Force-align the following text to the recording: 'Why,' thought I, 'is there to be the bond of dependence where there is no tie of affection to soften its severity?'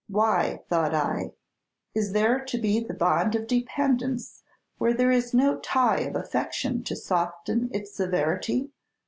'Why,' 0.07 0.63
thought 0.67 0.95
I, 0.95 1.33
'is 1.93 2.11
there 2.11 2.43
to 2.43 2.57
be 2.57 2.79
the 2.79 2.95
bond 2.95 3.35
of 3.35 3.45
dependence 3.45 4.41
where 4.79 4.95
there 4.95 5.11
is 5.11 5.31
no 5.31 5.59
tie 5.59 5.99
of 5.99 6.15
affection 6.15 6.83
to 6.85 6.95
soften 6.95 7.69
its 7.71 7.93
severity?' 7.95 8.71